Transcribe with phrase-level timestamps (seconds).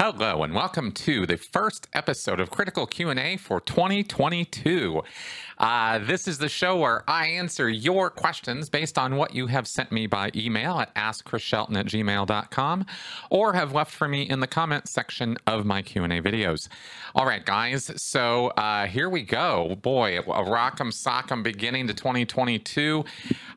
[0.00, 5.02] Hello and welcome to the first episode of Critical Q&A for 2022.
[5.58, 9.66] Uh, this is the show where I answer your questions based on what you have
[9.66, 12.86] sent me by email at askchrisshelton at gmail.com
[13.28, 16.68] or have left for me in the comments section of my Q&A videos.
[17.16, 19.76] All right, guys, so uh, here we go.
[19.82, 23.04] Boy, a rock'em sock'em beginning to 2022.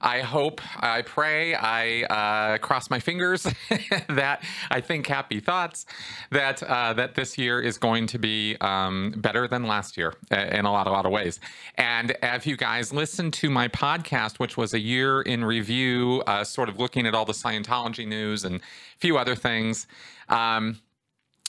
[0.02, 3.44] I hope, I pray, I uh, cross my fingers
[4.09, 5.86] that I think happy thoughts
[6.31, 10.66] that uh, that this year is going to be um, better than last year in
[10.66, 11.39] a lot, a lot of ways.
[11.76, 16.44] And if you guys listened to my podcast, which was a year in review, uh,
[16.44, 18.62] sort of looking at all the Scientology news and a
[18.99, 19.88] few other things.
[20.30, 20.80] Um,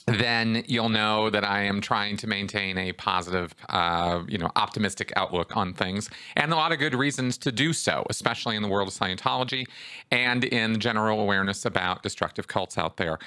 [0.05, 5.13] then you'll know that I am trying to maintain a positive, uh, you know, optimistic
[5.15, 8.67] outlook on things, and a lot of good reasons to do so, especially in the
[8.67, 9.65] world of Scientology
[10.11, 13.17] and in general awareness about destructive cults out there,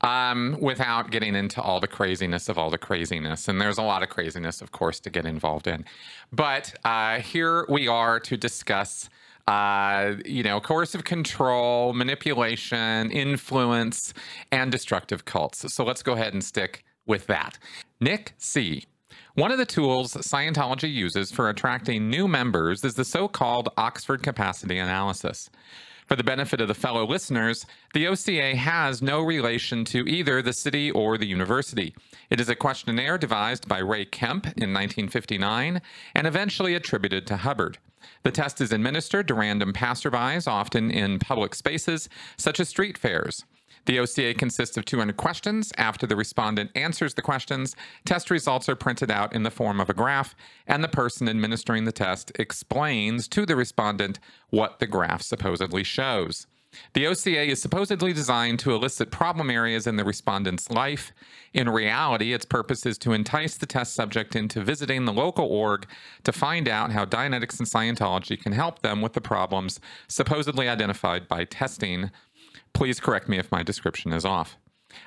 [0.00, 3.48] um, without getting into all the craziness of all the craziness.
[3.48, 5.84] And there's a lot of craziness, of course, to get involved in.
[6.32, 9.10] But uh, here we are to discuss
[9.46, 14.14] uh, you know, coercive control, manipulation, influence,
[14.50, 15.72] and destructive cults.
[15.72, 17.58] So let's go ahead and stick with that.
[18.00, 18.84] Nick C.
[19.34, 24.22] One of the tools Scientology uses for attracting new members is the so called Oxford
[24.22, 25.48] Capacity Analysis.
[26.06, 27.64] For the benefit of the fellow listeners,
[27.94, 31.94] the OCA has no relation to either the city or the university.
[32.28, 35.80] It is a questionnaire devised by Ray Kemp in 1959
[36.14, 37.78] and eventually attributed to Hubbard.
[38.24, 43.44] The test is administered to random passerbys, often in public spaces, such as street fairs.
[43.84, 45.72] The OCA consists of 200 questions.
[45.76, 49.90] After the respondent answers the questions, test results are printed out in the form of
[49.90, 50.34] a graph,
[50.66, 56.46] and the person administering the test explains to the respondent what the graph supposedly shows.
[56.94, 61.12] The OCA is supposedly designed to elicit problem areas in the respondent's life.
[61.52, 65.86] In reality, its purpose is to entice the test subject into visiting the local org
[66.24, 71.28] to find out how Dianetics and Scientology can help them with the problems supposedly identified
[71.28, 72.10] by testing.
[72.72, 74.56] Please correct me if my description is off.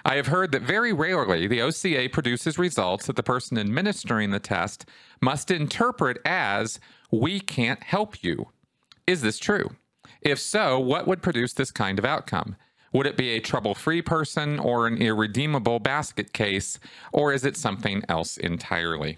[0.03, 4.40] I have heard that very rarely the OCA produces results that the person administering the
[4.40, 4.86] test
[5.22, 6.80] must interpret as,
[7.12, 8.50] we can't help you.
[9.08, 9.76] Is this true?
[10.22, 12.56] If so, what would produce this kind of outcome?
[12.94, 16.80] Would it be a trouble free person or an irredeemable basket case,
[17.12, 19.18] or is it something else entirely?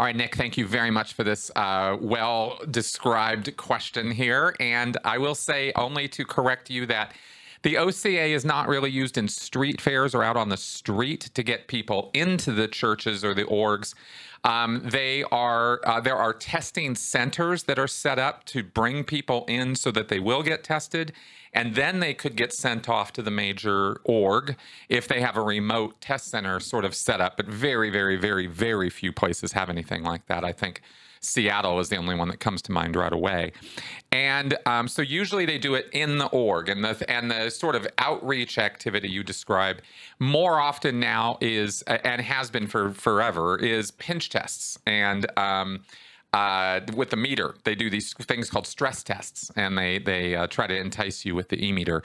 [0.00, 4.56] All right, Nick, thank you very much for this uh, well described question here.
[4.58, 7.12] And I will say, only to correct you, that
[7.60, 11.42] the OCA is not really used in street fairs or out on the street to
[11.42, 13.92] get people into the churches or the orgs.
[14.42, 19.44] Um, they are uh, there are testing centers that are set up to bring people
[19.48, 21.12] in so that they will get tested,
[21.52, 24.56] and then they could get sent off to the major org
[24.88, 27.36] if they have a remote test center sort of set up.
[27.36, 30.44] But very, very, very, very few places have anything like that.
[30.44, 30.82] I think
[31.20, 33.52] Seattle is the only one that comes to mind right away.
[34.10, 37.74] And um, so usually they do it in the org, and the and the sort
[37.74, 39.82] of outreach activity you describe
[40.18, 45.26] more often now is and has been for forever is pinch tests and.
[45.38, 45.80] Um,
[46.32, 47.54] uh, with the meter.
[47.64, 51.34] They do these things called stress tests, and they they uh, try to entice you
[51.34, 52.02] with the e meter,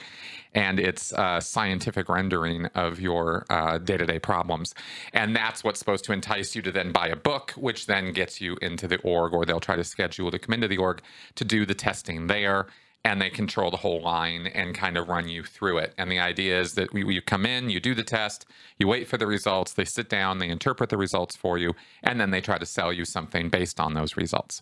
[0.54, 3.44] and it's a scientific rendering of your
[3.84, 4.74] day to day problems,
[5.12, 8.40] and that's what's supposed to entice you to then buy a book, which then gets
[8.40, 11.00] you into the org, or they'll try to schedule to come into the org
[11.34, 12.66] to do the testing there
[13.06, 15.94] and they control the whole line and kind of run you through it.
[15.96, 18.46] And the idea is that you come in, you do the test,
[18.80, 22.20] you wait for the results, they sit down, they interpret the results for you, and
[22.20, 24.60] then they try to sell you something based on those results.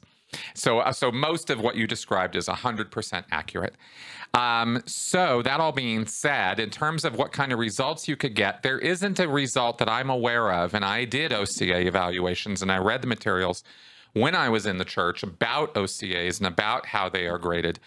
[0.53, 3.77] So, uh, so most of what you described is 100% accurate.
[4.35, 8.35] Um, so, that all being said, in terms of what kind of results you could
[8.35, 10.75] get, there isn't a result that I'm aware of.
[10.75, 13.63] And I did OCA evaluations and I read the materials
[14.13, 17.79] when I was in the church about OCAs and about how they are graded.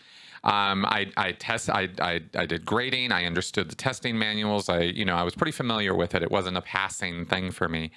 [0.47, 3.11] Um, I, I test, I, I, I did grading.
[3.11, 4.69] I understood the testing manuals.
[4.69, 6.23] I, you know, I was pretty familiar with it.
[6.23, 7.91] It wasn't a passing thing for me,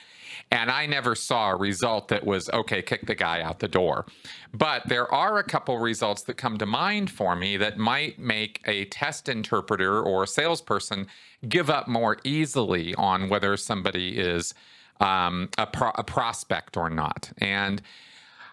[0.50, 2.82] and I never saw a result that was okay.
[2.82, 4.04] Kick the guy out the door.
[4.52, 8.60] But there are a couple results that come to mind for me that might make
[8.66, 11.06] a test interpreter or a salesperson
[11.48, 14.54] give up more easily on whether somebody is
[14.98, 17.80] um, a, pro- a prospect or not, and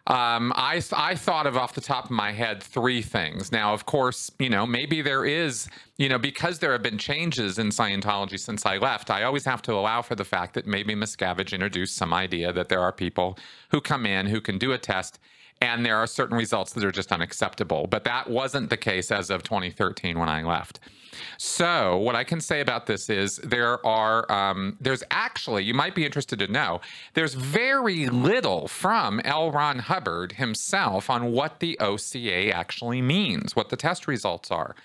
[0.08, 3.52] um, I, I thought of off the top of my head three things.
[3.52, 5.68] Now, of course, you know, maybe there is,
[5.98, 9.62] you know, because there have been changes in Scientology since I left, I always have
[9.64, 13.38] to allow for the fact that maybe Miscavige introduced some idea that there are people
[13.72, 15.20] who come in who can do a test
[15.62, 17.88] and there are certain results that are just unacceptable.
[17.88, 20.80] But that wasn't the case as of 2013 when I left.
[21.38, 25.96] So, what I can say about this is there are, um, there's actually, you might
[25.96, 26.82] be interested to know,
[27.14, 29.52] there's very little from L.
[29.52, 34.76] Ron Hubbard himself on what the OCA actually means, what the test results are.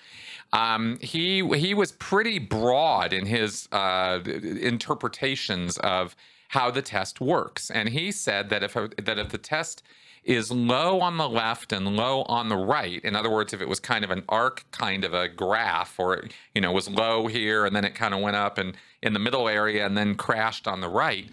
[0.53, 6.15] Um, he he was pretty broad in his uh, interpretations of
[6.49, 9.81] how the test works, and he said that if that if the test
[10.23, 13.03] is low on the left and low on the right.
[13.03, 16.15] In other words, if it was kind of an arc kind of a graph, or
[16.15, 19.13] it, you know was low here and then it kind of went up and in
[19.13, 21.29] the middle area and then crashed on the right,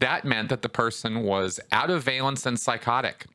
[0.00, 3.26] that meant that the person was out of valence and psychotic,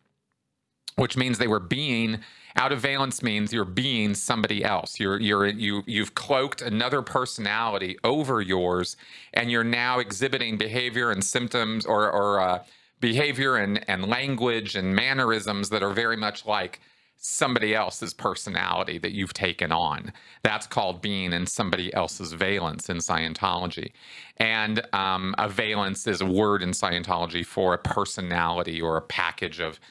[0.95, 2.19] which means they were being
[2.55, 4.99] out of valence means you're being somebody else.
[4.99, 8.97] You're you're you you've cloaked another personality over yours,
[9.33, 12.63] and you're now exhibiting behavior and symptoms or or uh,
[12.99, 16.79] behavior and, and language and mannerisms that are very much like
[17.21, 20.13] somebody else's personality that you've taken on.
[20.41, 23.91] That's called being in somebody else's valence in Scientology.
[24.37, 29.59] And um, a valence is a word in Scientology for a personality or a package
[29.59, 29.81] of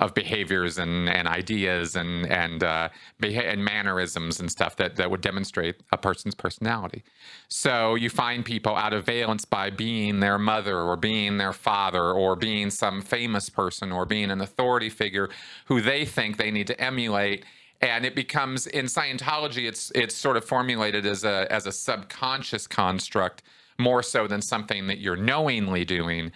[0.00, 5.10] of behaviors and, and ideas and and uh, beha- and mannerisms and stuff that that
[5.10, 7.02] would demonstrate a person's personality.
[7.48, 12.12] So you find people out of valence by being their mother or being their father
[12.12, 15.30] or being some famous person or being an authority figure
[15.66, 17.44] who they think they need to emulate
[17.80, 22.66] and it becomes in Scientology it's it's sort of formulated as a as a subconscious
[22.66, 23.42] construct
[23.78, 26.32] more so than something that you're knowingly doing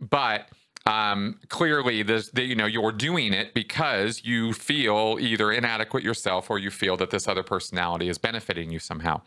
[0.00, 0.48] but
[0.86, 6.50] um, clearly this, the, you know you're doing it because you feel either inadequate yourself
[6.50, 9.20] or you feel that this other personality is benefiting you somehow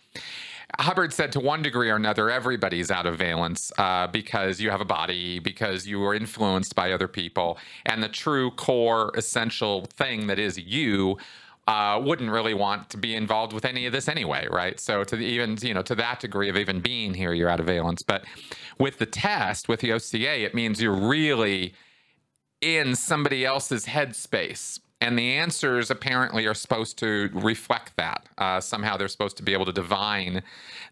[0.77, 4.81] Hubbard said to one degree or another, everybody's out of valence uh, because you have
[4.81, 7.57] a body, because you are influenced by other people.
[7.85, 11.17] And the true core essential thing that is you
[11.69, 14.79] uh, wouldn't really want to be involved with any of this anyway, right?
[14.79, 17.59] So to the, even you know to that degree of even being here, you're out
[17.59, 18.01] of valence.
[18.01, 18.25] But
[18.79, 21.75] with the test, with the OCA, it means you're really
[22.59, 24.79] in somebody else's headspace.
[24.99, 28.27] And the answers apparently are supposed to reflect that.
[28.37, 30.41] Uh, somehow they're supposed to be able to divine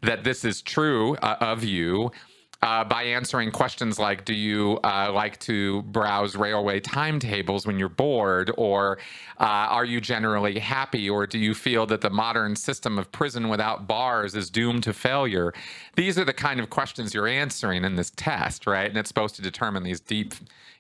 [0.03, 2.11] that this is true uh, of you
[2.61, 7.89] uh, by answering questions like Do you uh, like to browse railway timetables when you're
[7.89, 8.51] bored?
[8.57, 8.97] Or
[9.39, 11.09] uh, are you generally happy?
[11.09, 14.93] Or do you feel that the modern system of prison without bars is doomed to
[14.93, 15.53] failure?
[15.95, 18.87] These are the kind of questions you're answering in this test, right?
[18.87, 20.33] And it's supposed to determine these deep,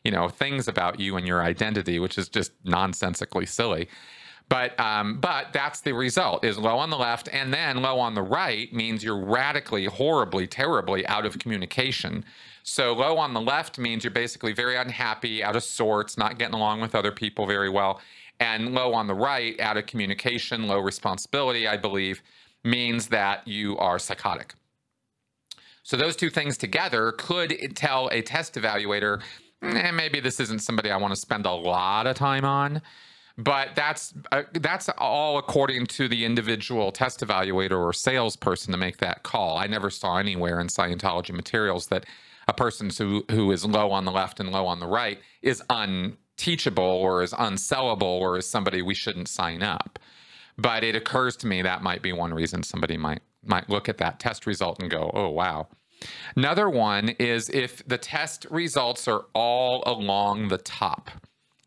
[0.03, 3.87] you know, things about you and your identity, which is just nonsensically silly.
[4.49, 8.15] But um, but that's the result is low on the left and then low on
[8.15, 12.23] the right means you're radically, horribly, terribly out of communication.
[12.63, 16.55] So low on the left means you're basically very unhappy, out of sorts, not getting
[16.55, 17.99] along with other people very well.
[18.39, 22.21] And low on the right, out of communication, low responsibility, I believe,
[22.63, 24.53] means that you are psychotic.
[25.83, 29.21] So those two things together could tell a test evaluator,
[29.61, 32.81] eh, maybe this isn't somebody I want to spend a lot of time on
[33.37, 38.97] but that's uh, that's all according to the individual test evaluator or salesperson to make
[38.97, 39.57] that call.
[39.57, 42.05] I never saw anywhere in Scientology materials that
[42.47, 45.61] a person who who is low on the left and low on the right is
[45.69, 49.99] unteachable or is unsellable or is somebody we shouldn't sign up.
[50.57, 53.99] But it occurs to me that might be one reason somebody might might look at
[53.99, 55.67] that test result and go, "Oh wow."
[56.35, 61.11] Another one is if the test results are all along the top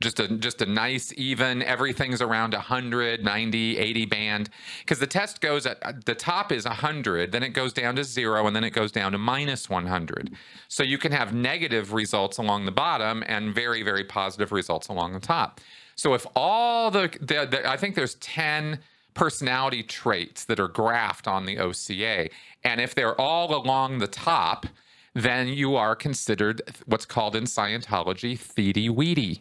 [0.01, 4.51] just a just a nice even everything's around 100 90 80 band.
[4.81, 8.47] Because the test goes at the top is 100 then it goes down to 0
[8.47, 10.31] and then it goes down to minus 100
[10.69, 15.13] so you can have negative results along the bottom and very very positive results along
[15.13, 15.61] the top.
[15.97, 18.79] So if all the, the, the i think there's 10
[19.13, 22.29] personality traits that are graphed on the oca
[22.65, 24.67] and if they're all along the top
[25.13, 29.41] then you are considered what's called in scientology theetie weetie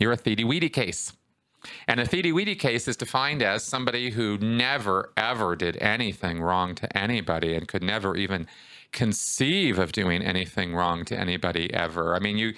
[0.00, 1.12] you're a Theetie Weetie case.
[1.86, 6.74] And a Theetie Weetie case is defined as somebody who never, ever did anything wrong
[6.76, 8.46] to anybody and could never even
[8.92, 12.16] conceive of doing anything wrong to anybody ever.
[12.16, 12.54] I mean, you.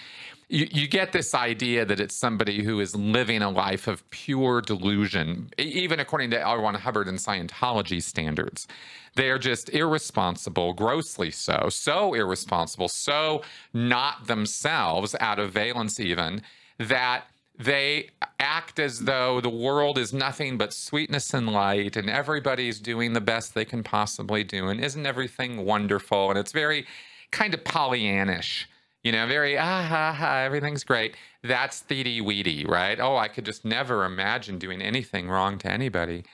[0.49, 4.61] You, you get this idea that it's somebody who is living a life of pure
[4.61, 6.61] delusion, even according to L.
[6.61, 8.67] Ron Hubbard and Scientology standards.
[9.15, 13.41] They are just irresponsible, grossly so, so irresponsible, so
[13.73, 16.43] not themselves, out of valence even,
[16.79, 17.25] that
[17.59, 23.13] they act as though the world is nothing but sweetness and light and everybody's doing
[23.13, 26.87] the best they can possibly do and isn't everything wonderful and it's very
[27.31, 28.67] kind of pollyannish
[29.05, 31.17] You know, very ah ha ha, everything's great.
[31.43, 33.01] That's theetie weetie, right?
[33.01, 36.25] Oh, I could just never imagine doing anything wrong to anybody.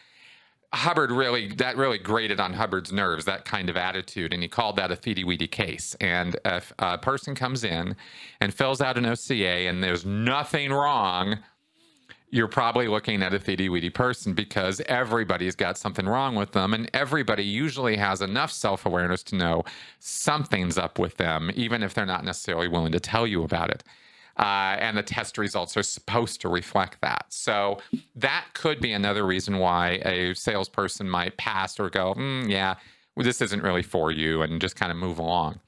[0.74, 4.76] Hubbard really that really grated on Hubbard's nerves that kind of attitude, and he called
[4.76, 5.96] that a theetie weetie case.
[6.00, 7.96] And if a person comes in
[8.40, 11.38] and fills out an OCA and there's nothing wrong,
[12.30, 16.74] you're probably looking at a theetie weetie person because everybody's got something wrong with them,
[16.74, 19.64] and everybody usually has enough self awareness to know
[20.00, 23.82] something's up with them, even if they're not necessarily willing to tell you about it.
[24.38, 27.26] Uh, and the test results are supposed to reflect that.
[27.28, 27.78] So
[28.14, 32.76] that could be another reason why a salesperson might pass or go, mm, yeah,
[33.16, 35.58] well, this isn't really for you, and just kind of move along.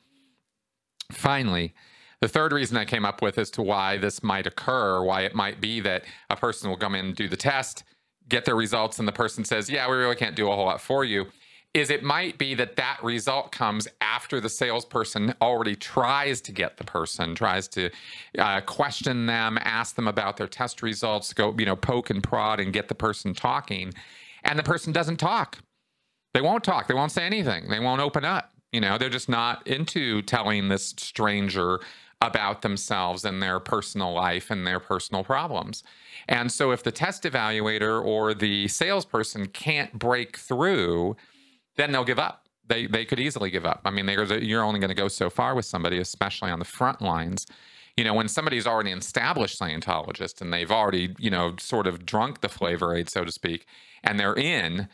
[1.10, 1.74] Finally,
[2.20, 5.34] the third reason I came up with as to why this might occur, why it
[5.34, 7.82] might be that a person will come in and do the test,
[8.28, 10.80] get their results, and the person says, yeah, we really can't do a whole lot
[10.80, 11.26] for you
[11.72, 16.76] is it might be that that result comes after the salesperson already tries to get
[16.76, 17.90] the person, tries to
[18.38, 22.58] uh, question them, ask them about their test results, go, you know, poke and prod
[22.58, 23.92] and get the person talking.
[24.42, 25.58] And the person doesn't talk.
[26.34, 26.88] They won't talk.
[26.88, 27.68] They won't say anything.
[27.68, 28.52] They won't open up.
[28.72, 31.80] You know, they're just not into telling this stranger
[32.20, 35.82] about themselves and their personal life and their personal problems.
[36.28, 41.16] And so if the test evaluator or the salesperson can't break through,
[41.80, 42.46] then they'll give up.
[42.66, 43.80] They they could easily give up.
[43.84, 44.08] I mean,
[44.42, 47.46] you're only going to go so far with somebody, especially on the front lines.
[47.96, 52.06] You know, when somebody's already an established Scientologist and they've already, you know, sort of
[52.06, 53.66] drunk the flavor aid, so to speak,
[54.04, 54.88] and they're in,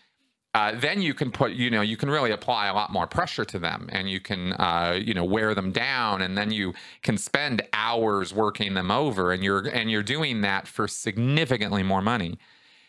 [0.54, 3.44] uh, then you can put, you know, you can really apply a lot more pressure
[3.44, 7.18] to them, and you can, uh, you know, wear them down, and then you can
[7.18, 12.38] spend hours working them over, and you're and you're doing that for significantly more money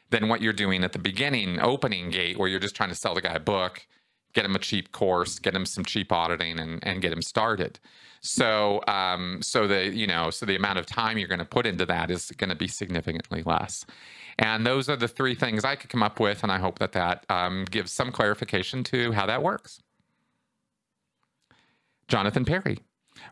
[0.10, 3.14] than what you're doing at the beginning opening gate where you're just trying to sell
[3.14, 3.86] the guy a book
[4.34, 7.80] get him a cheap course get him some cheap auditing and, and get him started.
[8.22, 11.66] So um, so the you know so the amount of time you're going to put
[11.66, 13.86] into that is going to be significantly less.
[14.40, 16.92] And those are the three things i could come up with and i hope that
[16.94, 19.80] that um, gives some clarification to how that works.
[22.08, 22.80] Jonathan perry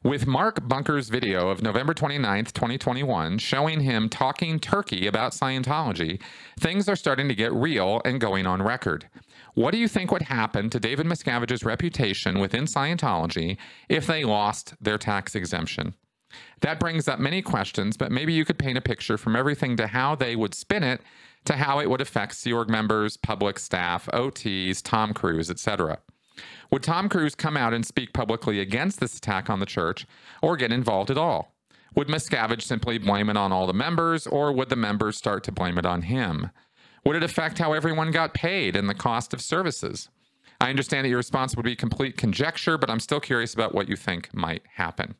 [0.03, 6.21] with Mark Bunker's video of November 29th, 2021, showing him talking turkey about Scientology,
[6.59, 9.09] things are starting to get real and going on record.
[9.53, 13.57] What do you think would happen to David Miscavige's reputation within Scientology
[13.89, 15.93] if they lost their tax exemption?
[16.61, 19.87] That brings up many questions, but maybe you could paint a picture from everything to
[19.87, 21.01] how they would spin it
[21.45, 25.99] to how it would affect Sea Org members, public staff, OTs, Tom Cruise, etc.
[26.71, 30.05] Would Tom Cruise come out and speak publicly against this attack on the church
[30.41, 31.55] or get involved at all?
[31.95, 35.51] Would Miscavige simply blame it on all the members, or would the members start to
[35.51, 36.49] blame it on him?
[37.05, 40.09] Would it affect how everyone got paid and the cost of services?
[40.59, 43.87] I understand that your response would be complete conjecture, but I'm still curious about what
[43.87, 45.15] you think might happen.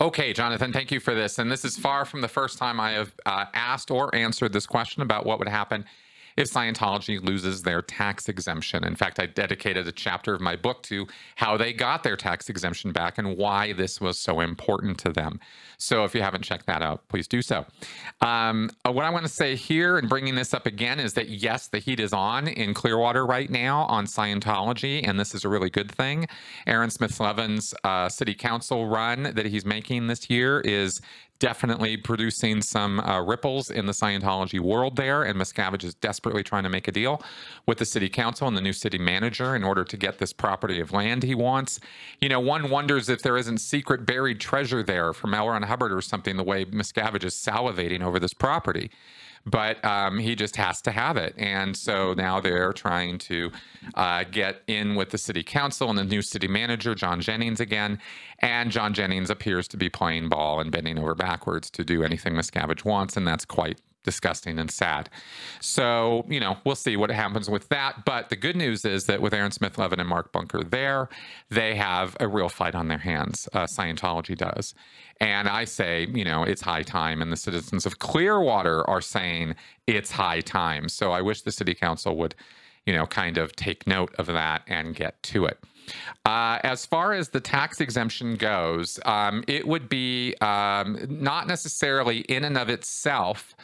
[0.00, 1.38] Okay, Jonathan, thank you for this.
[1.38, 4.66] And this is far from the first time I have uh, asked or answered this
[4.66, 5.86] question about what would happen
[6.36, 8.84] if Scientology loses their tax exemption.
[8.84, 12.48] In fact, I dedicated a chapter of my book to how they got their tax
[12.48, 15.40] exemption back and why this was so important to them.
[15.78, 17.66] So if you haven't checked that out, please do so.
[18.20, 21.28] Um, uh, what I want to say here and bringing this up again is that
[21.28, 25.48] yes, the heat is on in Clearwater right now on Scientology, and this is a
[25.48, 26.26] really good thing.
[26.66, 31.00] Aaron Smith Levin's uh, city council run that he's making this year is
[31.38, 35.22] definitely producing some uh, ripples in the Scientology world there.
[35.22, 37.22] And Miscavige is desperately trying to make a deal
[37.66, 40.80] with the city council and the new city manager in order to get this property
[40.80, 41.80] of land he wants.
[42.20, 45.48] You know, one wonders if there isn't secret buried treasure there from L.
[45.48, 48.90] Ron Hubbard or something, the way Miscavige is salivating over this property
[49.46, 51.34] but um, he just has to have it.
[51.38, 53.50] And so now they're trying to
[53.94, 57.98] uh, get in with the city council and the new city manager, Jon Jennings, again.
[58.40, 62.34] And Jon Jennings appears to be playing ball and bending over backwards to do anything
[62.34, 65.10] Miscavige wants, and that's quite disgusting and sad.
[65.60, 68.06] So, you know, we'll see what happens with that.
[68.06, 71.10] But the good news is that with Aaron Smith Levin and Mark Bunker there,
[71.50, 73.48] they have a real fight on their hands.
[73.52, 74.74] Uh, Scientology does.
[75.20, 77.20] And I say, you know, it's high time.
[77.20, 80.88] And the citizens of Clearwater are saying it's high time.
[80.88, 82.34] So I wish the city council would,
[82.86, 85.58] you know, kind of take note of that and get to it.
[86.24, 92.20] Uh, as far as the tax exemption goes, um, it would be um, not necessarily
[92.20, 93.54] in and of itself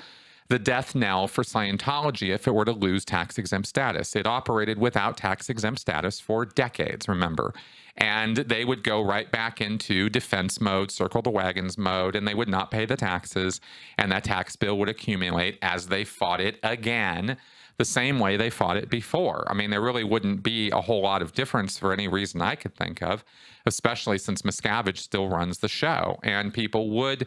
[0.48, 4.14] the death knell for Scientology if it were to lose tax exempt status.
[4.16, 7.54] It operated without tax exempt status for decades, remember
[7.96, 12.34] and they would go right back into defense mode, circle the wagons mode, and they
[12.34, 13.60] would not pay the taxes,
[13.98, 17.36] and that tax bill would accumulate as they fought it again.
[17.78, 19.44] the same way they fought it before.
[19.48, 22.54] I mean, there really wouldn't be a whole lot of difference for any reason I
[22.54, 23.24] could think of,
[23.66, 26.18] especially since Miscavige still runs the show.
[26.22, 27.26] And people would,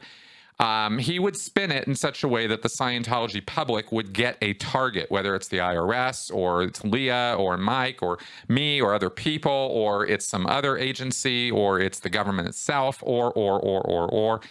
[0.60, 4.38] um, he would spin it in such a way that the Scientology public would get
[4.42, 9.10] a target, whether it's the IRS or it's Leah or Mike or me or other
[9.10, 14.08] people or it's some other agency or it's the government itself or, or, or, or,
[14.08, 14.42] or.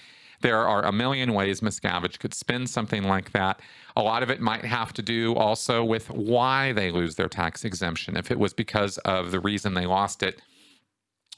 [0.43, 3.61] There are a million ways Miscavige could spin something like that.
[3.97, 7.65] A lot of it might have to do also with why they lose their tax
[7.65, 8.15] exemption.
[8.15, 10.43] If it was because of the reason they lost it,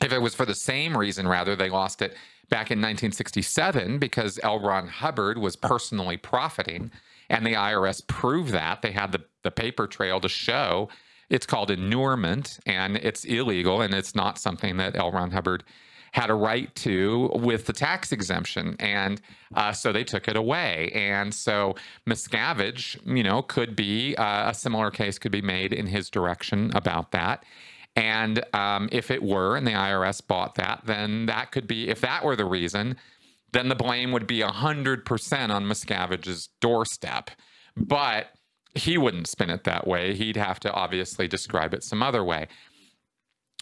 [0.00, 2.16] if it was for the same reason, rather, they lost it
[2.48, 4.60] back in 1967 because L.
[4.60, 6.90] Ron Hubbard was personally profiting,
[7.28, 8.82] and the IRS proved that.
[8.82, 10.88] They had the, the paper trail to show
[11.28, 15.10] it's called inurement and it's illegal and it's not something that L.
[15.10, 15.64] Ron Hubbard
[16.12, 18.76] had a right to with the tax exemption.
[18.78, 19.20] And
[19.54, 20.90] uh, so they took it away.
[20.94, 21.74] And so
[22.08, 26.70] Miscavige, you know, could be uh, a similar case could be made in his direction
[26.74, 27.44] about that.
[27.96, 32.00] And um, if it were and the IRS bought that, then that could be, if
[32.02, 32.96] that were the reason,
[33.52, 37.30] then the blame would be 100% on Miscavige's doorstep.
[37.76, 38.26] But
[38.74, 40.14] he wouldn't spin it that way.
[40.14, 42.48] He'd have to obviously describe it some other way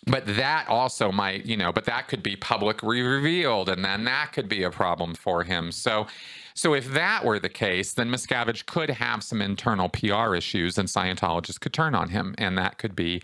[0.06, 4.32] but that also might, you know, but that could be publicly revealed, and then that
[4.32, 5.72] could be a problem for him.
[5.72, 6.06] So,
[6.54, 10.88] so if that were the case, then Miscavige could have some internal PR issues, and
[10.88, 13.22] Scientologists could turn on him, and that could be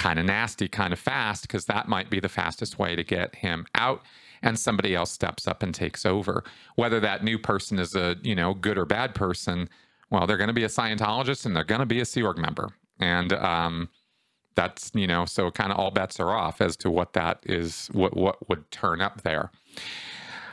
[0.00, 3.36] kind of nasty, kind of fast, because that might be the fastest way to get
[3.36, 4.02] him out
[4.42, 6.42] and somebody else steps up and takes over.
[6.74, 9.68] Whether that new person is a, you know, good or bad person,
[10.10, 12.38] well, they're going to be a Scientologist and they're going to be a Sea Org
[12.38, 12.70] member.
[12.98, 13.90] And um,
[14.54, 17.88] that's you know so kind of all bets are off as to what that is
[17.92, 19.50] what what would turn up there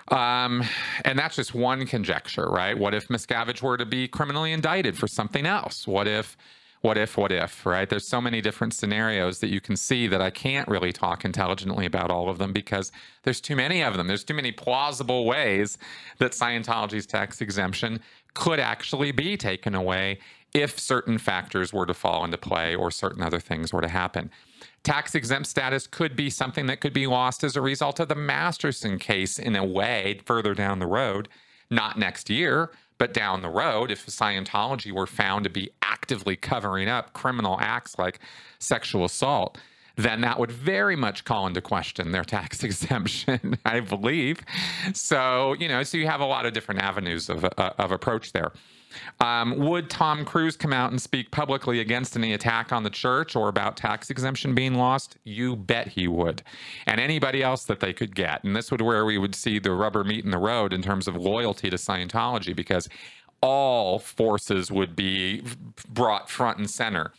[0.10, 0.64] um,
[1.04, 5.08] and that's just one conjecture right what if miscavige were to be criminally indicted for
[5.08, 6.38] something else what if
[6.82, 10.22] what if what if right there's so many different scenarios that you can see that
[10.22, 12.92] i can't really talk intelligently about all of them because
[13.24, 15.78] there's too many of them there's too many plausible ways
[16.20, 18.00] that scientology's tax exemption
[18.34, 20.20] could actually be taken away
[20.54, 24.30] if certain factors were to fall into play or certain other things were to happen.
[24.84, 28.16] Tax exempt status could be something that could be lost as a result of the
[28.16, 31.28] Masterson case in a way further down the road,
[31.70, 33.92] not next year, but down the road.
[33.92, 38.20] If Scientology were found to be actively covering up criminal acts like
[38.60, 39.58] sexual assault,
[39.98, 44.40] then that would very much call into question their tax exemption, I believe.
[44.94, 48.32] So, you know, so you have a lot of different avenues of, uh, of approach
[48.32, 48.52] there.
[49.20, 53.36] Um, would Tom Cruise come out and speak publicly against any attack on the church
[53.36, 55.18] or about tax exemption being lost?
[55.24, 56.44] You bet he would.
[56.86, 58.44] And anybody else that they could get.
[58.44, 61.08] And this would where we would see the rubber meet in the road in terms
[61.08, 62.88] of loyalty to Scientology because
[63.42, 65.44] all forces would be
[65.90, 67.12] brought front and center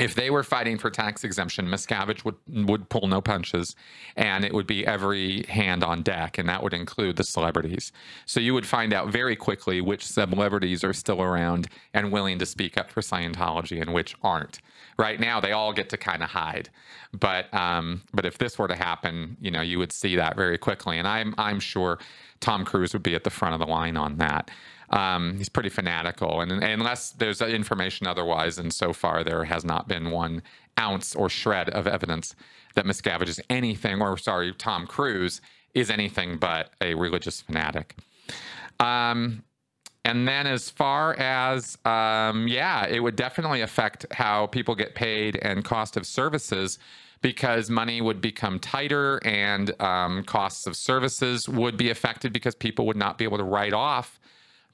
[0.00, 2.36] if they were fighting for tax exemption, Miscavige would
[2.68, 3.76] would pull no punches,
[4.16, 7.92] and it would be every hand on deck, and that would include the celebrities.
[8.24, 12.46] So you would find out very quickly which celebrities are still around and willing to
[12.46, 14.60] speak up for Scientology, and which aren't.
[14.98, 16.70] Right now, they all get to kind of hide,
[17.12, 20.56] but um, but if this were to happen, you know, you would see that very
[20.56, 21.98] quickly, and I'm I'm sure
[22.40, 24.50] Tom Cruise would be at the front of the line on that.
[24.90, 29.64] Um, he's pretty fanatical, and, and unless there's information otherwise, and so far there has
[29.64, 30.42] not been one
[30.78, 32.34] ounce or shred of evidence
[32.74, 35.40] that Miscavige is anything, or sorry, Tom Cruise
[35.74, 37.96] is anything but a religious fanatic.
[38.80, 39.44] Um,
[40.04, 45.36] and then, as far as, um, yeah, it would definitely affect how people get paid
[45.42, 46.78] and cost of services
[47.22, 52.86] because money would become tighter and um, costs of services would be affected because people
[52.86, 54.18] would not be able to write off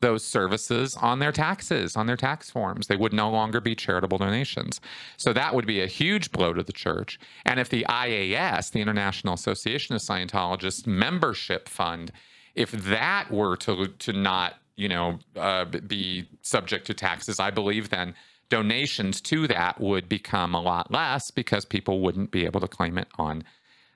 [0.01, 2.87] those services on their taxes, on their tax forms.
[2.87, 4.81] They would no longer be charitable donations.
[5.17, 7.19] So that would be a huge blow to the church.
[7.45, 12.13] And if the IAS, the International Association of Scientologists membership fund,
[12.55, 17.91] if that were to to not, you know, uh, be subject to taxes, I believe
[17.91, 18.15] then
[18.49, 22.97] donations to that would become a lot less because people wouldn't be able to claim
[22.99, 23.43] it on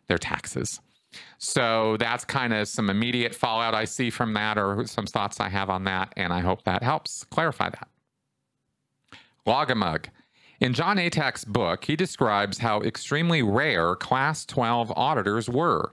[0.09, 0.81] their taxes.
[1.39, 5.49] So that's kind of some immediate fallout I see from that, or some thoughts I
[5.49, 7.89] have on that, and I hope that helps clarify that.
[9.47, 10.07] Logamug.
[10.61, 15.93] In Jon Atack's book, he describes how extremely rare Class 12 auditors were.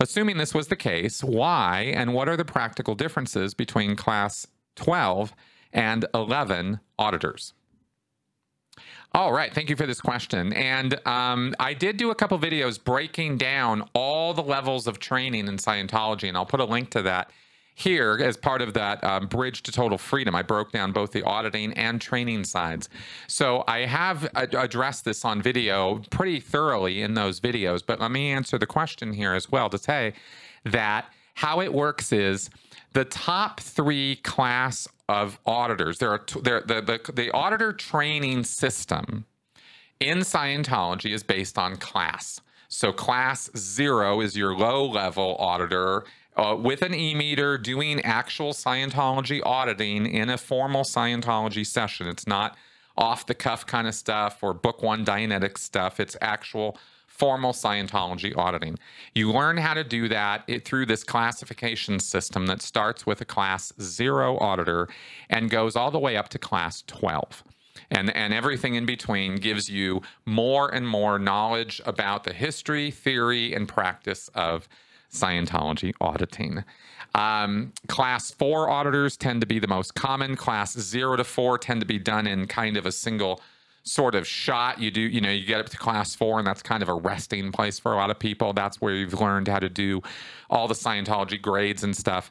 [0.00, 5.34] Assuming this was the case, why and what are the practical differences between Class 12
[5.74, 7.52] and 11 auditors?
[9.12, 9.52] All right.
[9.52, 10.52] Thank you for this question.
[10.52, 15.48] And um, I did do a couple videos breaking down all the levels of training
[15.48, 17.30] in Scientology, and I'll put a link to that
[17.74, 21.22] here as part of that um, bridge to total freedom i broke down both the
[21.22, 22.90] auditing and training sides
[23.26, 28.10] so i have ad- addressed this on video pretty thoroughly in those videos but let
[28.10, 30.12] me answer the question here as well to say
[30.64, 32.50] that how it works is
[32.92, 38.44] the top three class of auditors there are t- there, the, the, the auditor training
[38.44, 39.24] system
[39.98, 46.04] in scientology is based on class so class zero is your low level auditor
[46.36, 52.06] uh, with an e-meter doing actual Scientology auditing in a formal Scientology session.
[52.06, 52.56] It's not
[52.96, 56.00] off the cuff kind of stuff or book one Dianetics stuff.
[56.00, 56.78] It's actual
[57.20, 58.78] formal Scientology auditing.
[59.14, 63.74] You learn how to do that through this classification system that starts with a class
[63.78, 64.88] zero auditor
[65.28, 67.44] and goes all the way up to class 12
[67.90, 73.54] and and everything in between gives you more and more knowledge about the history, theory,
[73.54, 74.68] and practice of
[75.12, 76.64] Scientology auditing.
[77.14, 80.36] Um, class four auditors tend to be the most common.
[80.36, 83.40] Class zero to four tend to be done in kind of a single
[83.82, 84.80] sort of shot.
[84.80, 86.94] You do, you know, you get up to class four, and that's kind of a
[86.94, 88.52] resting place for a lot of people.
[88.52, 90.02] That's where you've learned how to do
[90.48, 92.30] all the Scientology grades and stuff.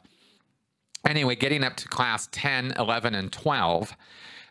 [1.06, 3.96] Anyway, getting up to class 10, 11, and 12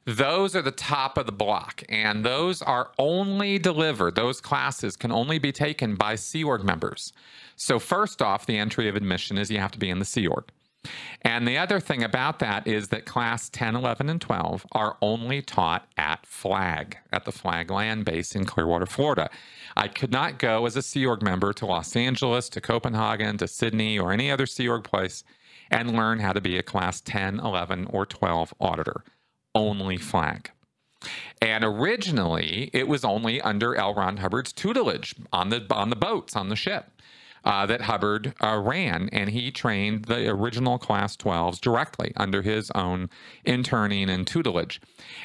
[0.05, 5.11] those are the top of the block, and those are only delivered, those classes can
[5.11, 7.13] only be taken by Sea Org members.
[7.55, 10.25] So, first off, the entry of admission is you have to be in the Sea
[10.25, 10.45] Org.
[11.21, 15.41] And the other thing about that is that class 10, 11, and 12 are only
[15.41, 19.29] taught at FLAG, at the FLAG land base in Clearwater, Florida.
[19.75, 23.47] I could not go as a Sea Org member to Los Angeles, to Copenhagen, to
[23.47, 25.23] Sydney, or any other Sea Org place
[25.69, 29.03] and learn how to be a class 10, 11, or 12 auditor
[29.53, 30.51] only flag.
[31.41, 33.93] And originally, it was only under L.
[33.93, 36.91] Ron Hubbard's tutelage on the on the boats on the ship
[37.43, 42.71] uh, that Hubbard uh, ran, and he trained the original Class 12s directly under his
[42.71, 43.09] own
[43.45, 44.81] interning and tutelage.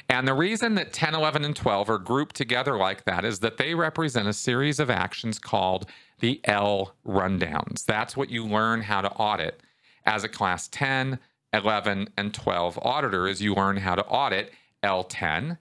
[0.08, 3.56] And the reason that 10, 11, and 12 are grouped together like that is that
[3.56, 5.86] they represent a series of actions called
[6.20, 7.84] the L rundowns.
[7.84, 9.60] That's what you learn how to audit
[10.06, 11.18] as a Class 10,
[11.52, 15.58] 11, and 12 auditor is you learn how to audit L10,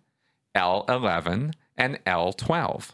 [0.55, 2.91] L11, and L12.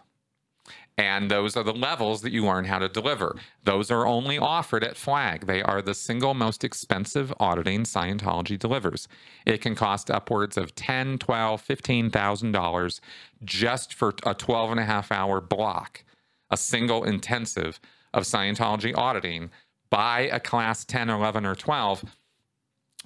[1.00, 3.38] And those are the levels that you learn how to deliver.
[3.64, 5.48] Those are only offered at Flag.
[5.48, 9.08] They are the single most expensive auditing Scientology delivers.
[9.46, 13.00] It can cost upwards of ten, twelve, fifteen thousand dollars
[13.46, 16.04] just for a 12 and a half hour block,
[16.50, 17.80] a single intensive
[18.14, 19.52] of Scientology auditing
[19.90, 22.04] by a class 10, 11, or 12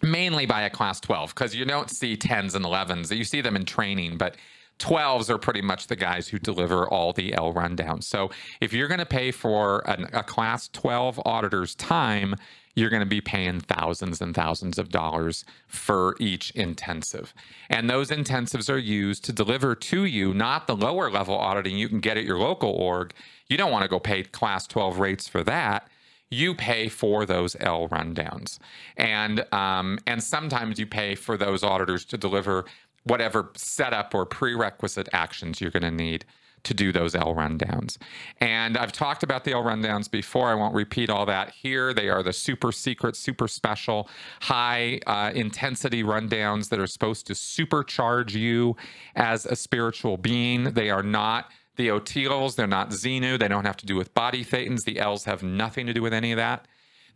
[0.02, 3.16] mainly by a class 12 because you don't see 10s and 11s.
[3.16, 4.36] You see them in training, but
[4.80, 8.04] 12s are pretty much the guys who deliver all the L rundowns.
[8.04, 12.36] So if you're going to pay for an, a class 12 auditor's time,
[12.76, 17.34] you're going to be paying thousands and thousands of dollars for each intensive.
[17.70, 21.88] And those intensives are used to deliver to you not the lower level auditing you
[21.88, 23.14] can get at your local org.
[23.48, 25.88] You don't want to go pay class 12 rates for that
[26.34, 28.58] you pay for those L rundowns,
[28.98, 32.66] and um, and sometimes you pay for those auditors to deliver
[33.04, 36.26] whatever setup or prerequisite actions you're going to need
[36.64, 37.98] to do those L rundowns.
[38.40, 40.48] And I've talked about the L rundowns before.
[40.48, 41.94] I won't repeat all that here.
[41.94, 44.10] They are the super secret, super special,
[44.42, 48.76] high uh, intensity rundowns that are supposed to supercharge you
[49.16, 50.74] as a spiritual being.
[50.74, 53.40] They are not the Oteels, they're not Xenu.
[53.40, 54.84] They don't have to do with body thetans.
[54.86, 56.68] The L's have nothing to do with any of that.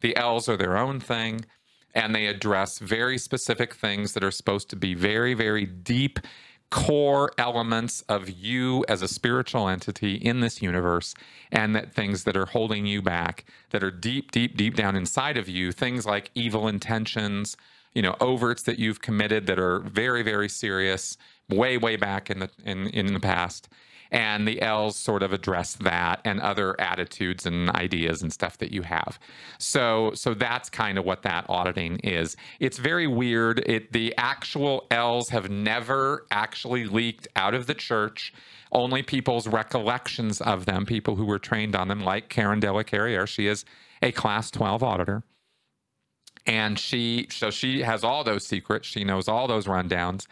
[0.02, 1.45] The L's are their own thing,
[1.93, 6.19] and they address very specific things that are supposed to be very, very deep
[6.69, 11.13] core elements of you as a spiritual entity in this universe
[11.52, 15.38] and that things that are holding you back that are deep deep deep down inside
[15.38, 17.56] of you things like evil intentions
[17.93, 21.17] you know overts that you've committed that are very very serious
[21.50, 23.69] way way back in the in in the past
[24.12, 28.72] and the L's sort of address that and other attitudes and ideas and stuff that
[28.72, 29.20] you have.
[29.58, 32.36] So so that's kind of what that auditing is.
[32.60, 33.60] It's very weird.
[33.65, 38.34] It the actual L's have never actually leaked out of the church.
[38.72, 42.84] Only people's recollections of them, people who were trained on them, like Karen de la
[42.84, 43.26] Carriere.
[43.26, 43.63] She is
[44.02, 45.24] a class 12 auditor
[46.48, 48.88] and she so she has all those secrets.
[48.88, 50.26] She knows all those rundowns.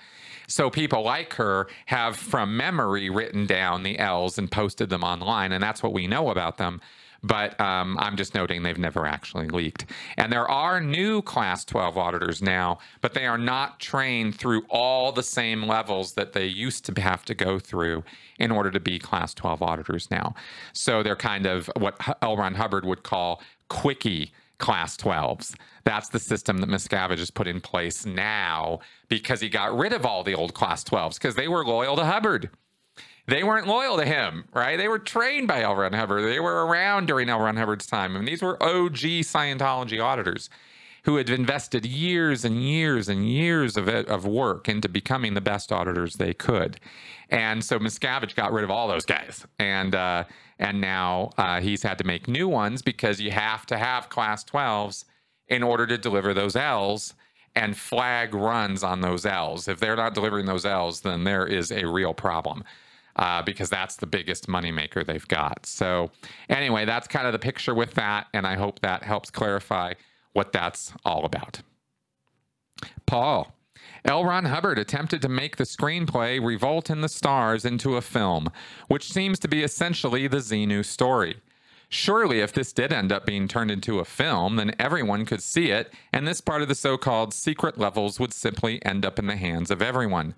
[0.48, 5.52] So people like her have from memory written down the l's and posted them online
[5.52, 6.82] and that's what we know about them.
[7.24, 9.86] But um, i'm just noting they've never actually leaked.
[10.18, 15.12] And there are new class 12 auditors now but they are not trained through all
[15.12, 18.04] the same levels that they used to have to go through
[18.40, 20.36] in order to be class 12 auditors now.
[20.74, 22.38] So they're kind of what l.
[22.38, 25.56] Ron hubbard would call quickie class 12s.
[25.84, 30.06] That's the system that Miscavige has put in place now because he got rid of
[30.06, 32.50] all the old class 12s because they were loyal to Hubbard.
[33.28, 34.78] They weren't loyal to him, right?
[34.78, 35.76] They were trained by L.
[35.76, 36.24] Ron Hubbard.
[36.24, 37.40] They were around during L.
[37.40, 38.16] Ron Hubbard's time.
[38.16, 40.50] I mean, these were OG Scientology auditors
[41.06, 45.72] who had invested years and years and years of, of work into becoming the best
[45.72, 46.80] auditors they could.
[47.30, 49.46] And so Miscavige got rid of all those guys.
[49.60, 50.24] And, uh,
[50.58, 54.44] and now uh, he's had to make new ones because you have to have class
[54.44, 55.06] 12s
[55.48, 57.14] in order to deliver those L's
[57.56, 59.68] and flag runs on those L's.
[59.68, 62.64] If they're not delivering those L's, then there is a real problem.
[63.16, 65.66] Uh, because that's the biggest moneymaker they've got.
[65.66, 66.12] So,
[66.50, 69.94] anyway, that's kind of the picture with that, and I hope that helps clarify
[70.36, 71.62] what that's all about.
[73.06, 73.56] Paul,
[74.04, 74.26] L.
[74.26, 78.50] Ron Hubbard attempted to make the screenplay Revolt in the Stars into a film,
[78.88, 81.38] which seems to be essentially the Xenu story.
[81.88, 85.72] Surely, if this did end up being turned into a film, then everyone could see
[85.72, 89.28] it, and this part of the so called secret levels would simply end up in
[89.28, 90.36] the hands of everyone.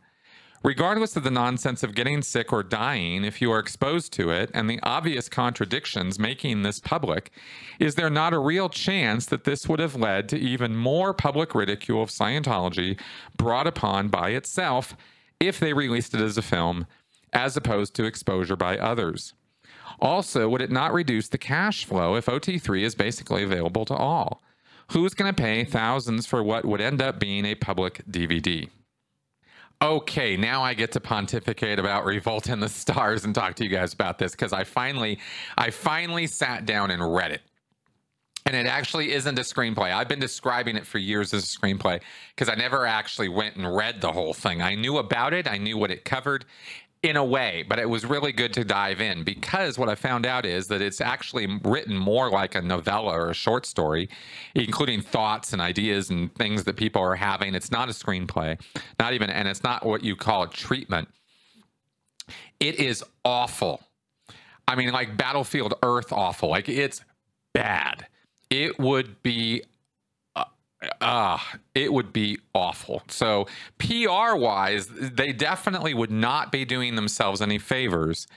[0.64, 4.50] Regardless of the nonsense of getting sick or dying, if you are exposed to it,
[4.54, 7.32] and the obvious contradictions making this public,
[7.80, 11.54] is there not a real chance that this would have led to even more public
[11.54, 13.00] ridicule of Scientology
[13.38, 14.96] brought upon by itself
[15.40, 16.88] if they released it as a film,
[17.32, 19.34] as opposed to exposure by others?
[20.00, 24.42] Also, would it not reduce the cash flow if OT3 is basically available to all?
[24.92, 28.70] Who's going to pay thousands for what would end up being a public DVD?
[29.80, 33.70] Okay, now I get to pontificate about Revolt in the Stars and talk to you
[33.70, 35.20] guys about this because I finally,
[35.56, 37.42] I finally sat down and read it.
[38.48, 39.94] And it actually isn't a screenplay.
[39.94, 42.02] I've been describing it for years as a screenplay
[42.34, 44.62] because I never actually went and read the whole thing.
[44.62, 46.46] I knew about it, I knew what it covered,
[47.04, 50.26] in a way, but it was really good to dive in because what I found
[50.26, 54.10] out is that it's actually written more like a novella or a short story,
[54.56, 57.54] including thoughts and ideas and things that people are having.
[57.54, 58.60] It's not a screenplay,
[59.00, 61.08] not even, and it's not what you call a treatment.
[62.60, 63.82] It is awful.
[64.68, 66.50] I mean, like Battlefield Earth awful.
[66.50, 67.02] Like it's
[67.54, 68.08] bad.
[68.50, 69.64] It would be
[71.02, 73.04] ah, uh, it would be awful.
[73.08, 78.28] So PR wise, they definitely would not be doing themselves any favors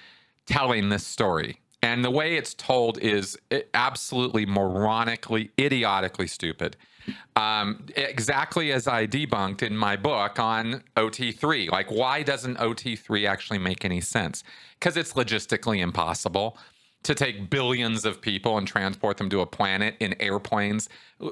[0.47, 1.61] telling this story.
[1.83, 3.39] And the way it's told is
[3.73, 6.77] absolutely moronically, idiotically stupid.
[7.37, 11.71] Um, exactly as I debunked in my book on OT3.
[11.71, 14.45] Like, why doesn't OT3 actually make any sense?
[14.79, 16.59] Because it's logistically impossible
[17.03, 20.89] to take billions of people and transport them to a planet in airplanes,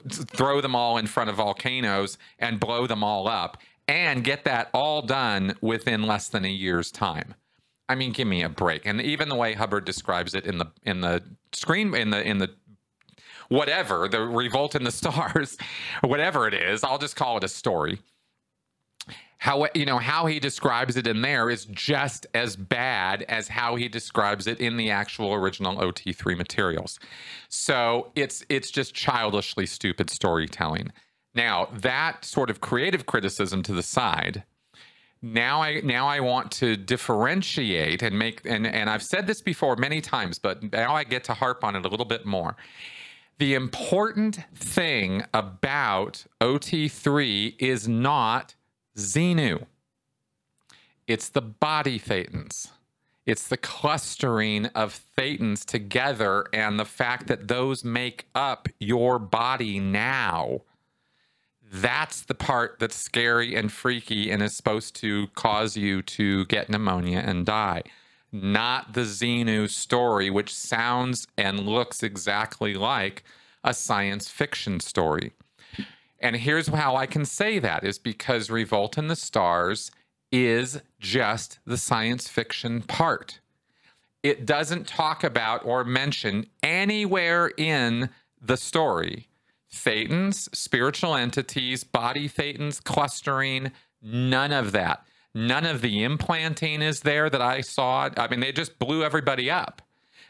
[0.08, 4.70] throw them all in front of volcanoes and blow them all up, and get that
[4.72, 7.34] all done within less than a year's time.
[7.88, 8.86] I mean, give me a break.
[8.86, 12.38] And even the way Hubbard describes it in the in the screen in the in
[12.38, 12.50] the
[13.48, 15.56] whatever the revolt in the stars,
[16.02, 18.00] whatever it is, I'll just call it a story
[19.48, 23.76] how you know how he describes it in there is just as bad as how
[23.76, 27.00] he describes it in the actual original OT3 materials.
[27.48, 30.92] So it's it's just childishly stupid storytelling.
[31.34, 34.44] Now, that sort of creative criticism to the side,
[35.22, 39.76] now I now I want to differentiate and make and and I've said this before
[39.76, 42.54] many times, but now I get to harp on it a little bit more.
[43.38, 48.54] The important thing about OT3 is not
[48.98, 49.66] Xenu.
[51.06, 52.68] It's the body thetans.
[53.26, 59.78] It's the clustering of thetans together and the fact that those make up your body
[59.78, 60.62] now.
[61.70, 66.68] That's the part that's scary and freaky and is supposed to cause you to get
[66.68, 67.84] pneumonia and die.
[68.32, 73.22] Not the Xenu story, which sounds and looks exactly like
[73.62, 75.34] a science fiction story.
[76.20, 79.90] And here's how I can say that is because Revolt in the Stars
[80.32, 83.40] is just the science fiction part.
[84.22, 89.28] It doesn't talk about or mention anywhere in the story
[89.72, 93.70] thetans, spiritual entities, body thetans, clustering,
[94.02, 95.04] none of that.
[95.34, 98.08] None of the implanting is there that I saw.
[98.16, 99.82] I mean, they just blew everybody up.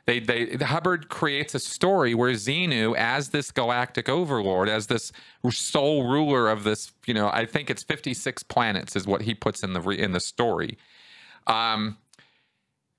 [0.09, 5.13] They, they Hubbard creates a story where Xenu, as this galactic overlord, as this
[5.51, 9.63] sole ruler of this, you know, I think it's 56 planets is what he puts
[9.63, 10.79] in the in the story.
[11.47, 11.99] Um,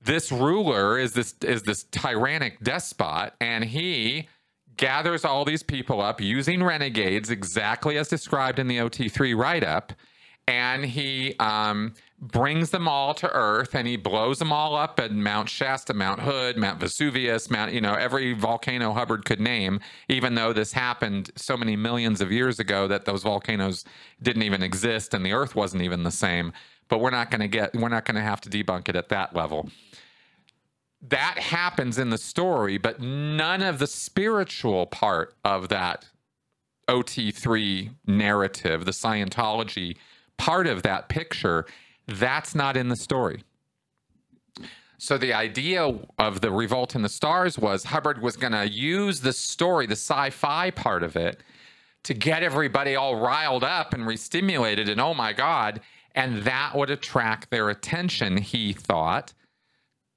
[0.00, 4.28] this ruler is this is this tyrannic despot, and he
[4.76, 9.92] gathers all these people up using renegades exactly as described in the OT3 write up
[10.46, 15.12] and he um, brings them all to Earth and he blows them all up at
[15.12, 20.34] Mount Shasta, Mount Hood, Mount Vesuvius, Mount, you know, every volcano Hubbard could name, even
[20.34, 23.84] though this happened so many millions of years ago that those volcanoes
[24.22, 26.52] didn't even exist and the Earth wasn't even the same.
[26.88, 29.08] But we're not going to get, we're not going to have to debunk it at
[29.10, 29.70] that level.
[31.00, 36.06] That happens in the story, but none of the spiritual part of that
[36.88, 39.96] OT3 narrative, the Scientology
[40.40, 41.66] part of that picture,
[42.08, 43.44] that's not in the story.
[44.96, 49.20] So the idea of the revolt in the stars was Hubbard was going to use
[49.20, 51.42] the story, the sci-fi part of it,
[52.04, 55.82] to get everybody all riled up and re-stimulated and oh my god,
[56.14, 59.34] and that would attract their attention, he thought,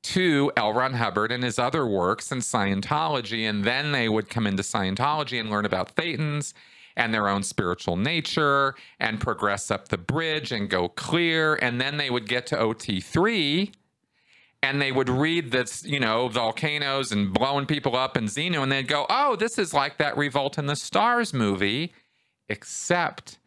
[0.04, 0.72] to L.
[0.72, 5.38] Ron Hubbard and his other works and Scientology, and then they would come into Scientology
[5.38, 6.54] and learn about Thetans
[6.96, 11.56] and their own spiritual nature and progress up the bridge and go clear.
[11.56, 13.72] And then they would get to OT3
[14.64, 18.72] and they would read this, you know, volcanoes and blowing people up and Xenu, and
[18.72, 21.92] they'd go, oh, this is like that Revolt in the Stars movie,
[22.48, 23.40] except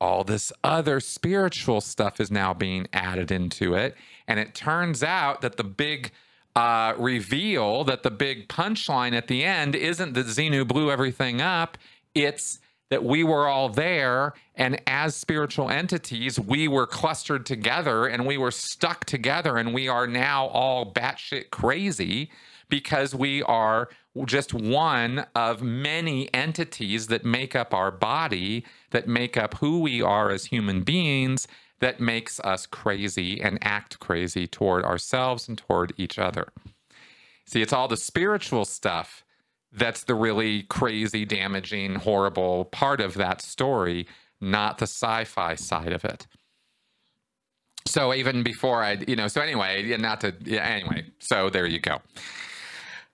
[0.00, 3.94] all this other spiritual stuff is now being added into it.
[4.26, 6.10] And it turns out that the big
[6.56, 11.78] uh, reveal, that the big punchline at the end isn't that Xenu blew everything up,
[12.16, 12.58] it's
[12.90, 18.36] that we were all there and as spiritual entities we were clustered together and we
[18.36, 22.30] were stuck together and we are now all batshit crazy
[22.68, 23.88] because we are
[24.26, 30.00] just one of many entities that make up our body that make up who we
[30.00, 31.48] are as human beings
[31.80, 36.48] that makes us crazy and act crazy toward ourselves and toward each other.
[37.46, 39.23] See it's all the spiritual stuff
[39.74, 44.06] that's the really crazy, damaging, horrible part of that story,
[44.40, 46.26] not the sci fi side of it.
[47.86, 51.80] So even before I, you know, so anyway, not to, yeah, anyway, so there you
[51.80, 52.00] go.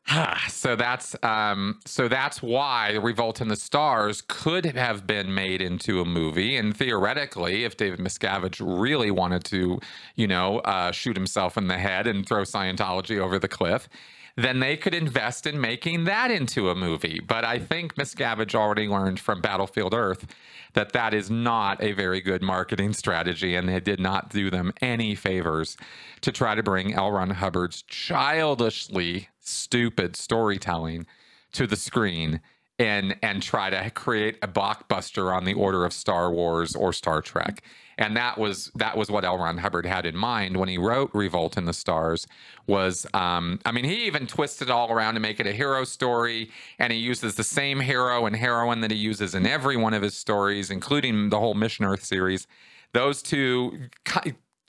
[0.49, 5.61] so that's um, so that's why the Revolt in the Stars could have been made
[5.61, 9.81] into a movie, and theoretically, if David Miscavige really wanted to,
[10.16, 13.88] you know, uh, shoot himself in the head and throw Scientology over the cliff,
[14.37, 17.21] then they could invest in making that into a movie.
[17.27, 20.27] But I think Miscavige already learned from Battlefield Earth
[20.75, 24.73] that that is not a very good marketing strategy, and it did not do them
[24.81, 25.77] any favors
[26.21, 27.11] to try to bring L.
[27.11, 31.07] Ron Hubbard's childishly stupid storytelling
[31.53, 32.40] to the screen
[32.81, 37.23] and and try to create a blockbuster on the order of Star Wars or Star
[37.23, 37.62] Trek
[38.01, 39.37] and that was that was what L.
[39.37, 42.27] Ron Hubbard had in mind when he wrote Revolt in the Stars.
[42.66, 45.85] Was um, I mean, he even twisted it all around to make it a hero
[45.85, 49.93] story, and he uses the same hero and heroine that he uses in every one
[49.93, 52.47] of his stories, including the whole Mission Earth series.
[52.95, 53.90] Those two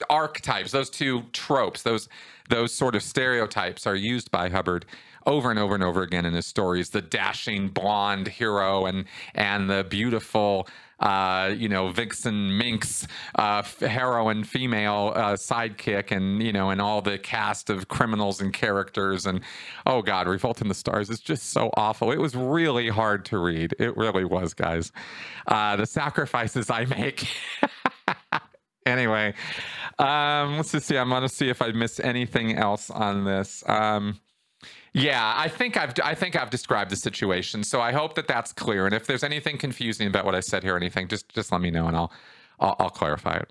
[0.09, 2.09] archetypes, those two tropes, those
[2.49, 4.85] those sort of stereotypes are used by Hubbard
[5.25, 6.89] over and over and over again in his stories.
[6.89, 10.67] The dashing blonde hero and and the beautiful
[11.01, 17.01] uh, you know, Vixen Minx, uh, heroine, female uh, sidekick, and you know, and all
[17.01, 19.41] the cast of criminals and characters, and
[19.87, 22.11] oh god, Revolt in the Stars is just so awful.
[22.11, 23.75] It was really hard to read.
[23.79, 24.91] It really was, guys.
[25.47, 27.27] Uh, the sacrifices I make.
[28.85, 29.33] anyway,
[29.99, 30.97] um, let's just see.
[30.97, 33.63] I'm gonna see if I missed anything else on this.
[33.67, 34.19] Um,
[34.93, 37.63] yeah, I think I've I think I've described the situation.
[37.63, 38.85] So I hope that that's clear.
[38.85, 41.61] And if there's anything confusing about what I said here or anything, just just let
[41.61, 42.11] me know and I'll
[42.59, 43.49] I'll, I'll clarify it.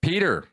[0.00, 0.44] Peter,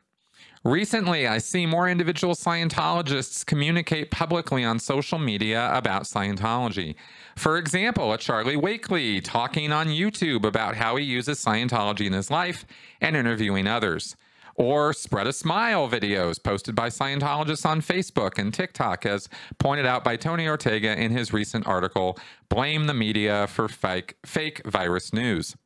[0.62, 6.94] recently I see more individual Scientologists communicate publicly on social media about Scientology.
[7.36, 12.30] For example, a Charlie Wakely talking on YouTube about how he uses Scientology in his
[12.30, 12.66] life
[13.00, 14.16] and interviewing others
[14.58, 20.02] or spread a smile videos posted by Scientologists on Facebook and TikTok, as pointed out
[20.02, 22.18] by Tony Ortega in his recent article,
[22.48, 25.56] Blame the Media for Fake, fake Virus News.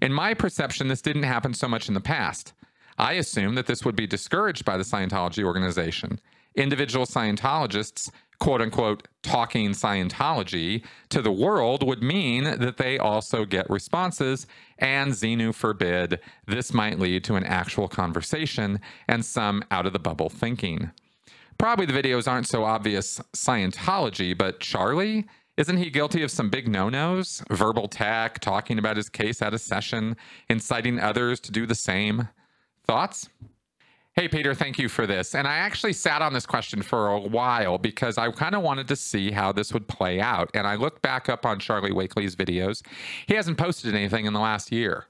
[0.00, 2.54] In my perception, this didn't happen so much in the past.
[2.96, 6.20] I assume that this would be discouraged by the Scientology organization.
[6.54, 13.70] Individual Scientologists quote unquote talking Scientology to the world would mean that they also get
[13.70, 14.46] responses,
[14.78, 19.98] and Xenu forbid, this might lead to an actual conversation and some out of the
[19.98, 20.90] bubble thinking.
[21.58, 25.26] Probably the videos aren't so obvious Scientology, but Charlie?
[25.58, 27.42] Isn't he guilty of some big no nos?
[27.50, 30.16] Verbal tech, talking about his case at a session,
[30.48, 32.28] inciting others to do the same?
[32.86, 33.28] Thoughts?
[34.20, 35.34] Hey, Peter, thank you for this.
[35.34, 38.86] And I actually sat on this question for a while because I kind of wanted
[38.88, 40.50] to see how this would play out.
[40.52, 42.82] And I looked back up on Charlie Wakely's videos.
[43.26, 45.06] He hasn't posted anything in the last year.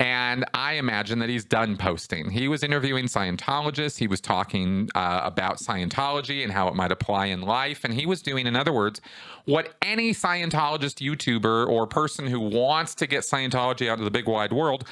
[0.00, 2.30] And I imagine that he's done posting.
[2.30, 3.98] He was interviewing Scientologists.
[3.98, 7.84] He was talking uh, about Scientology and how it might apply in life.
[7.84, 9.00] And he was doing, in other words,
[9.44, 14.26] what any Scientologist YouTuber or person who wants to get Scientology out of the big
[14.26, 14.84] wide world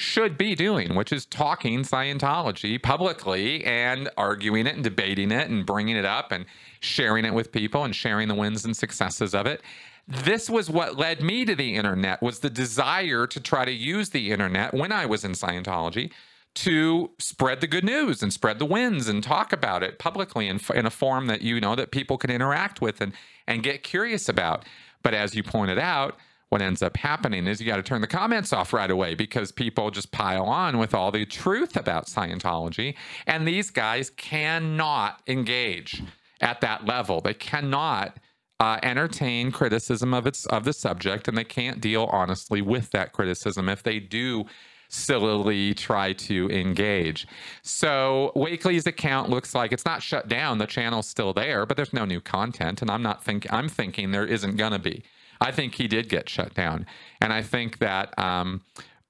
[0.00, 5.66] should be doing, which is talking Scientology publicly and arguing it and debating it and
[5.66, 6.46] bringing it up and
[6.78, 9.60] sharing it with people and sharing the wins and successes of it
[10.08, 14.08] this was what led me to the internet was the desire to try to use
[14.08, 16.10] the internet when I was in Scientology
[16.54, 20.58] to spread the good news and spread the wins and talk about it publicly in,
[20.74, 23.12] in a form that you know that people can interact with and
[23.46, 24.64] and get curious about.
[25.02, 26.16] But as you pointed out,
[26.50, 29.52] what ends up happening is you got to turn the comments off right away because
[29.52, 32.94] people just pile on with all the truth about Scientology.
[33.26, 36.02] And these guys cannot engage
[36.40, 37.20] at that level.
[37.20, 38.18] They cannot
[38.60, 43.12] uh, entertain criticism of its of the subject, and they can't deal honestly with that
[43.12, 44.44] criticism if they do
[44.88, 47.26] sillily try to engage.
[47.62, 50.58] So Wakely's account looks like it's not shut down.
[50.58, 54.10] The channel's still there, but there's no new content, and I'm not think I'm thinking
[54.10, 55.04] there isn't gonna be.
[55.40, 56.86] I think he did get shut down,
[57.20, 58.16] and I think that.
[58.18, 58.62] Um,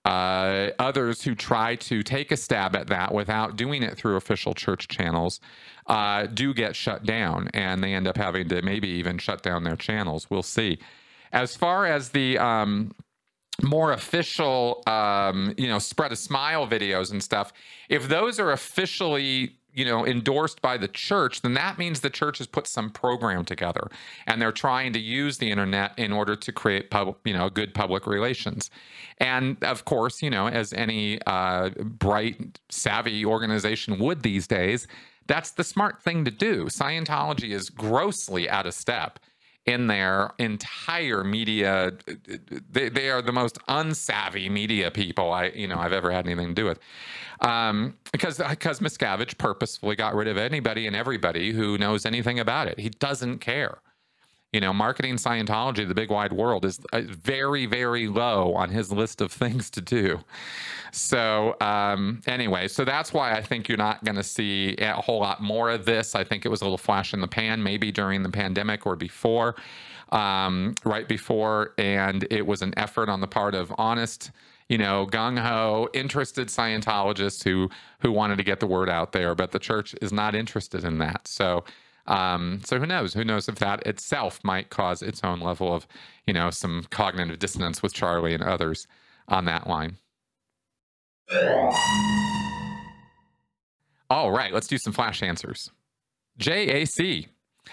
[0.04, 4.54] uh, others who try to take a stab at that without doing it through official
[4.54, 5.38] church channels
[5.86, 9.64] uh, do get shut down and they end up having to maybe even shut down
[9.64, 10.30] their channels.
[10.30, 10.78] We'll see.
[11.32, 12.92] As far as the um,
[13.62, 17.52] more official, um, you know, spread a smile videos and stuff,
[17.88, 22.38] if those are officially you know endorsed by the church then that means the church
[22.38, 23.88] has put some program together
[24.26, 27.72] and they're trying to use the internet in order to create public you know good
[27.74, 28.70] public relations
[29.18, 34.86] and of course you know as any uh, bright savvy organization would these days
[35.28, 36.64] that's the smart thing to do.
[36.64, 39.20] Scientology is grossly out of step
[39.68, 41.92] in their entire media.
[42.70, 46.48] They, they are the most unsavvy media people I you know I've ever had anything
[46.48, 46.80] to do with,
[47.40, 52.66] um, because because Miscavige purposefully got rid of anybody and everybody who knows anything about
[52.66, 52.80] it.
[52.80, 53.78] He doesn't care
[54.52, 58.90] you know, marketing Scientology, the big wide world, is uh, very, very low on his
[58.90, 60.20] list of things to do.
[60.90, 65.20] So, um, anyway, so that's why I think you're not going to see a whole
[65.20, 66.14] lot more of this.
[66.14, 68.96] I think it was a little flash in the pan, maybe during the pandemic or
[68.96, 69.56] before,
[70.12, 71.74] um, right before.
[71.76, 74.30] And it was an effort on the part of honest,
[74.70, 77.68] you know, gung ho, interested Scientologists who
[78.00, 79.34] who wanted to get the word out there.
[79.34, 81.28] But the church is not interested in that.
[81.28, 81.64] So,
[82.08, 83.12] um, so who knows?
[83.14, 85.86] Who knows if that itself might cause its own level of,
[86.26, 88.86] you know, some cognitive dissonance with Charlie and others
[89.28, 89.98] on that line.
[94.10, 95.70] All right, let's do some flash answers.
[96.38, 97.28] JAC.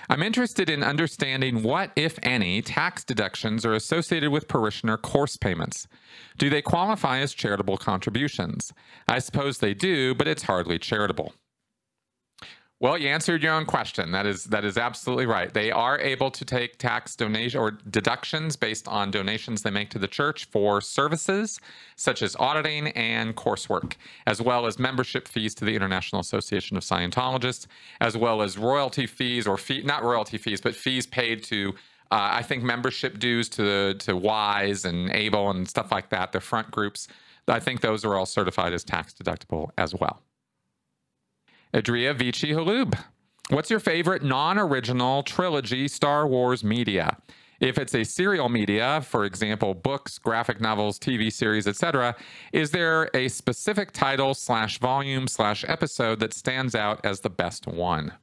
[0.10, 5.88] I'm interested in understanding what, if any, tax deductions are associated with parishioner course payments.
[6.38, 8.74] Do they qualify as charitable contributions?
[9.08, 11.34] I suppose they do, but it's hardly charitable.
[12.82, 14.12] Well, you answered your own question.
[14.12, 15.54] That is that is absolutely right.
[15.54, 20.00] They are able to take tax donation or deductions based on donations they make to
[20.00, 21.60] the church for services
[21.96, 23.94] such as auditing and coursework,
[24.28, 27.66] as well as membership fees to the International Association of Scientologists,
[28.02, 31.74] as well as royalty fees or fee not royalty fees, but fees paid to
[32.12, 36.34] uh, I think membership dues to to WISE and Able and stuff like that.
[36.34, 37.08] The front groups.
[37.48, 40.22] I think those are all certified as tax deductible as well.
[41.76, 42.98] Adria Vici Halub.
[43.50, 47.18] What's your favorite non original trilogy Star Wars media?
[47.60, 52.16] If it's a serial media, for example, books, graphic novels, TV series, etc.,
[52.54, 57.68] is there a specific title slash volume slash episode that stands out as the best
[57.68, 58.14] one?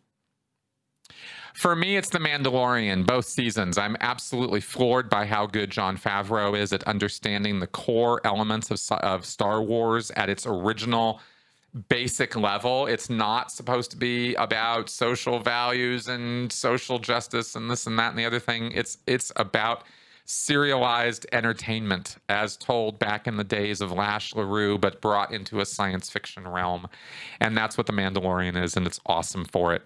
[1.53, 3.77] For me, it's The Mandalorian, both seasons.
[3.77, 8.99] I'm absolutely floored by how good Jon Favreau is at understanding the core elements of,
[9.03, 11.21] of Star Wars at its original
[11.89, 12.87] basic level.
[12.87, 18.11] It's not supposed to be about social values and social justice and this and that
[18.11, 18.73] and the other thing.
[18.73, 19.85] It's it's about
[20.25, 25.67] serialized entertainment as told back in the days of Lash LaRue, but brought into a
[25.67, 26.89] science fiction realm.
[27.41, 29.83] And that's what The Mandalorian is, and it's awesome for it.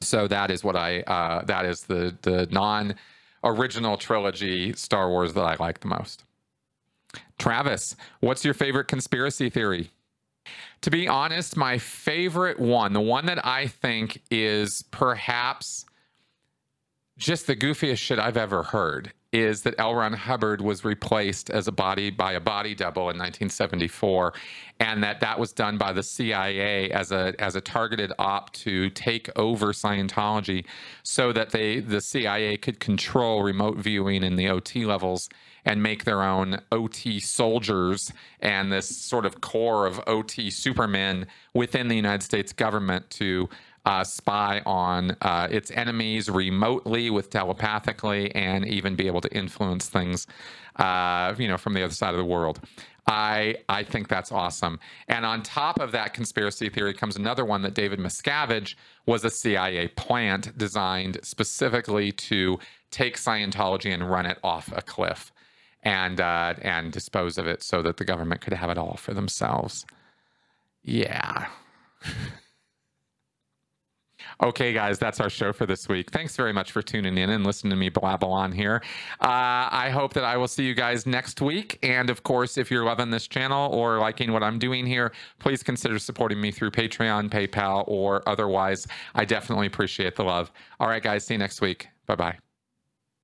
[0.00, 2.94] So that is what I uh, that is the the non
[3.42, 6.24] original trilogy Star Wars that I like the most.
[7.38, 9.90] Travis, what's your favorite conspiracy theory?
[10.82, 15.86] To be honest, my favorite one, the one that I think is perhaps
[17.16, 19.96] just the goofiest shit I've ever heard is that L.
[19.96, 24.32] Ron Hubbard was replaced as a body by a body double in 1974,
[24.78, 28.90] and that that was done by the CIA as a as a targeted op to
[28.90, 30.64] take over Scientology,
[31.02, 35.28] so that they the CIA could control remote viewing in the OT levels
[35.64, 41.88] and make their own OT soldiers and this sort of core of OT supermen within
[41.88, 43.48] the United States government to
[43.84, 49.88] uh, spy on uh, its enemies remotely with telepathically and even be able to influence
[49.88, 50.26] things,
[50.76, 52.60] uh, you know, from the other side of the world.
[53.06, 54.78] I I think that's awesome.
[55.08, 58.76] And on top of that conspiracy theory comes another one that David Miscavige
[59.06, 62.58] was a CIA plant designed specifically to
[62.90, 65.32] take Scientology and run it off a cliff
[65.82, 69.12] and uh, and dispose of it so that the government could have it all for
[69.12, 69.84] themselves.
[70.82, 71.48] Yeah.
[74.42, 76.10] Okay, guys, that's our show for this week.
[76.10, 78.82] Thanks very much for tuning in and listening to me blabble on here.
[79.20, 81.78] Uh, I hope that I will see you guys next week.
[81.82, 85.62] And of course, if you're loving this channel or liking what I'm doing here, please
[85.62, 88.86] consider supporting me through Patreon, PayPal, or otherwise.
[89.14, 90.50] I definitely appreciate the love.
[90.80, 91.88] All right, guys, see you next week.
[92.06, 92.43] Bye bye.